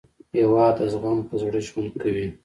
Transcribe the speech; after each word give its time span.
هېواد 0.37 0.73
د 0.79 0.81
زغم 0.91 1.19
په 1.27 1.35
زړه 1.41 1.59
ژوند 1.67 1.91
کوي. 2.01 2.27